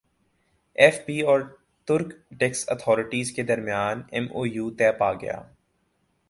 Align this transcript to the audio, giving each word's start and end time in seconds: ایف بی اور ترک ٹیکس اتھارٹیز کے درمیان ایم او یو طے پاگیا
ایف 0.75 0.97
بی 1.05 1.19
اور 1.21 1.41
ترک 1.87 2.13
ٹیکس 2.39 2.63
اتھارٹیز 2.69 3.31
کے 3.31 3.43
درمیان 3.43 4.01
ایم 4.11 4.25
او 4.33 4.45
یو 4.45 4.69
طے 4.69 4.91
پاگیا 4.91 5.41